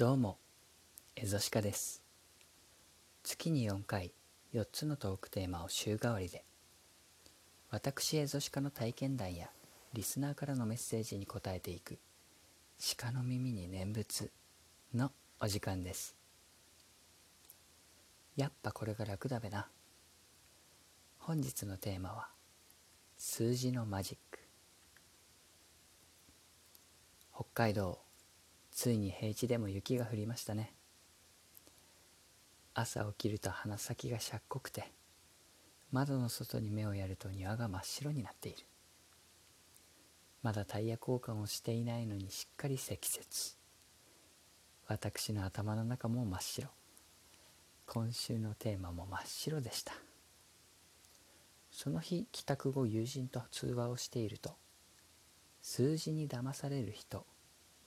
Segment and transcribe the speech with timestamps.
[0.00, 0.38] どうも、
[1.14, 2.02] エゾシカです。
[3.22, 4.14] 月に4回、
[4.54, 6.42] 4つのトークテーマを週替わりで、
[7.68, 9.50] 私エゾシカの体験談や
[9.92, 11.98] リスナーからのメッセージに答えていく、
[12.96, 14.30] 鹿の耳に念仏
[14.94, 16.16] のお時間です。
[18.36, 19.68] やっぱこれが楽だべな。
[21.18, 22.30] 本日のテーマは、
[23.18, 24.38] 数字のマジック。
[27.34, 28.00] 北海道
[28.70, 30.74] ついに平地でも雪が降りましたね。
[32.74, 34.92] 朝起きると鼻先がしゃっこくて
[35.90, 38.58] 窓の外に目をやると庭が真っ白になっている。
[40.42, 43.56] まだタイヤ交換をしていないのにしっかり積雪。
[44.86, 46.68] 私の頭の中も真っ白。
[47.86, 49.92] 今週のテーマも真っ白でした。
[51.70, 54.50] その日帰宅後友人と通話をしていると
[55.62, 57.24] 数字に騙される人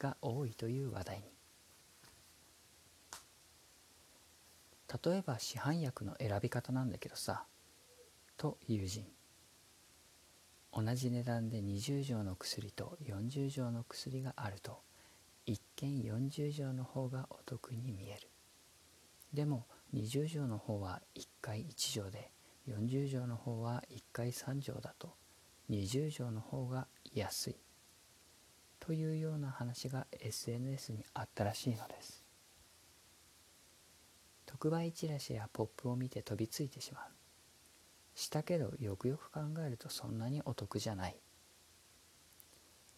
[0.03, 1.23] が多いという話題に。
[5.05, 7.46] 例えば市販薬の選び方なんだけどさ
[8.35, 9.07] と友人。
[10.74, 14.81] 同じ値段で20錠の薬と40錠の薬があると
[15.46, 18.29] 一見40錠の方がお得に見える。
[19.34, 22.31] でも20錠の方は1回1錠で
[22.68, 25.15] 40錠の方は1回3錠だと
[25.70, 27.55] 20錠の方が安い。
[28.85, 32.21] というような話が SNS にあったらしいのです。
[34.45, 37.03] 特売チラシやポップを見て飛びついてしまう。
[38.13, 41.15] したけどよくよく考えるとそんなにお得じゃない。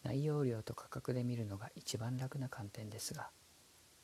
[0.02, 3.28] 内容量と価格で見るのが一番楽な観点ですが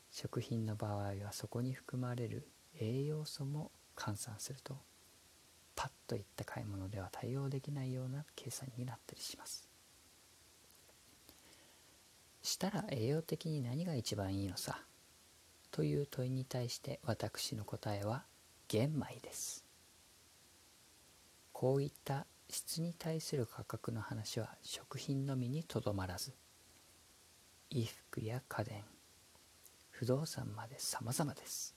[0.09, 2.47] 食品の場合はそこに含まれる
[2.79, 4.77] 栄養素も換算すると
[5.75, 9.72] パッといった買い物では対応できないような計算になったりします。
[12.43, 14.77] したら栄養的に何が一番いいのさ？
[15.71, 18.25] という問いに対して私の答えは
[18.67, 19.63] 玄米です。
[21.53, 26.33] こういった質に対する価格の話は食品のみにとどまらず
[27.71, 28.83] 衣服や家電
[29.89, 31.75] 不動産まで様々です。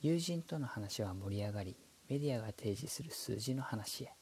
[0.00, 1.76] 友人との話は盛り上がり
[2.10, 4.12] メディアが提示する数字の話へ。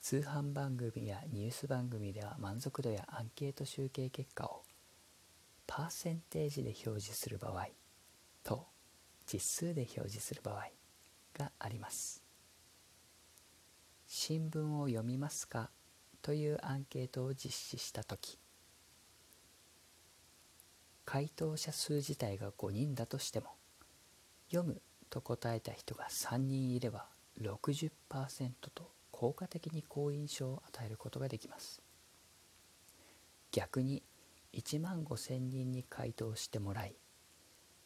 [0.00, 4.62] 通販番組やニュース番組では満足度やアンケート集計結果を
[5.66, 7.68] パーセンテージで表示する場合
[8.42, 8.66] と
[9.30, 10.68] 実数で表示する場合
[11.38, 12.24] があります。
[14.06, 15.70] 新聞を読みますか
[16.22, 18.38] というアンケートを実施した時
[21.04, 23.50] 回答者数自体が5人だとしても
[24.50, 27.06] 読むと答えた人が3人いれば
[27.40, 27.90] 60%
[28.74, 31.82] と効果的に好印象を与えることができます。
[33.52, 34.02] 逆に
[34.54, 36.94] 1万5,000人に回答してもらい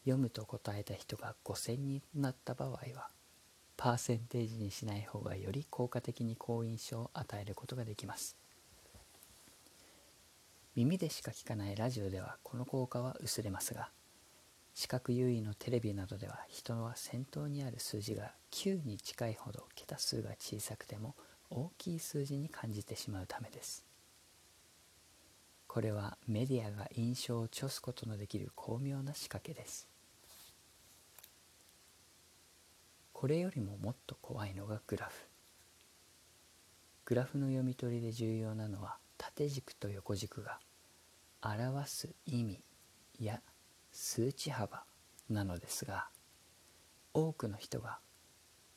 [0.05, 3.09] 読むと答えた人が5,000人になった場合は
[3.77, 8.37] パーセンテージにしない方がより効果的に好印象を与えることができます。
[10.77, 13.91] 耳でしか聞かないラジオではこの効果は薄れますが
[14.75, 21.15] 視覚優位のテレビなどでは人は先頭にある数字が9に近いほど桁数が小さくても
[21.49, 23.85] 大きい数字に感じてしまうためです。
[25.69, 29.89] これはメディアが印象をちょすことのできる巧妙な仕掛けです。
[33.13, 35.13] これよりももっと怖いのがグラフ。
[37.05, 40.59] グラフの読み取りで重要なのは縦軸と横軸が
[41.43, 42.61] 表す意味
[43.21, 43.41] や
[43.97, 44.83] 数値幅
[45.31, 46.09] なのですが
[47.13, 48.01] 多くの人が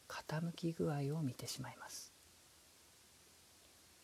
[0.08, 2.14] 傾き具合を見てしまいます。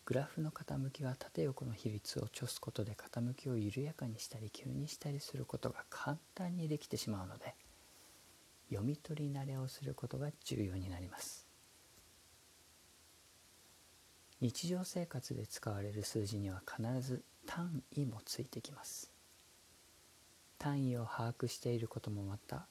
[0.05, 7.53] グラフの傾きは縦横の比率をちょすことで傾きを緩やかにしたり急にしたりすることが簡単にできてしまうので
[8.69, 11.47] 読み取り慣れをすることが重要になります。
[14.41, 19.12] 日常生活で使われる数字には必ず単位もついてきます。
[20.63, 22.67] 単位を把握していることもまた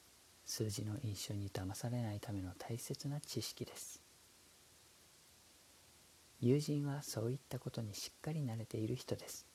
[0.47, 4.01] 数字の印象に騙されないための大切な知識です。
[6.39, 9.45] 友人はそういったことにしっかり慣れている人です。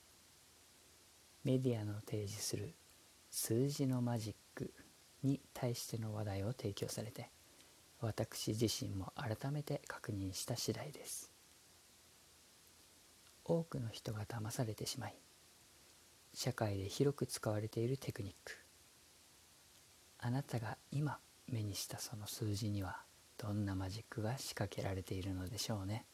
[1.42, 2.76] メディアの提示する
[3.28, 4.72] 数字のマジック
[5.24, 7.30] に対しての話題を提供されて
[8.00, 11.32] 私自身も改めて確認した次第です。
[13.44, 15.16] 多くの人が騙されてしまい
[16.40, 18.56] 社会で広く使われているテクニック。
[20.20, 21.18] あなたが今
[21.48, 23.00] 目にしたその数字には
[23.36, 26.06] どんなマジックが仕掛けられているのでしょうね。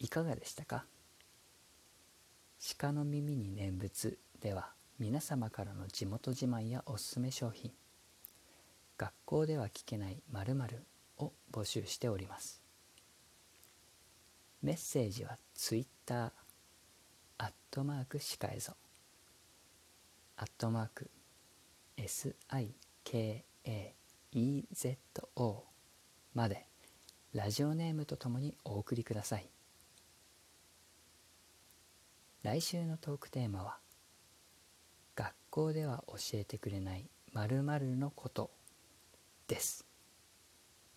[0.00, 0.86] いかがでしたか？
[2.80, 7.70] 鹿の耳に念仏では皆様からの地元自慢やおすすめ商品
[8.96, 10.84] 学校では聞けない〇〇
[11.18, 12.67] を募集しております。
[14.60, 16.30] メッセージはツイッター
[17.38, 18.72] アットマークシカエゾ。
[20.36, 21.08] アットマーク
[21.96, 22.72] SIKAEZO
[26.34, 26.66] まで
[27.34, 29.48] ラジオネームとともにお送りください。
[32.42, 33.78] 来週のトークテーマは
[35.14, 38.50] 学校では教えてくれない〇〇のこと
[39.46, 39.86] です。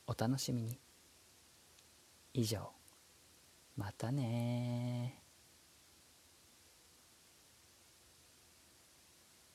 [0.07, 0.79] お楽しみに。
[2.33, 2.80] 以上。
[3.81, 5.20] またね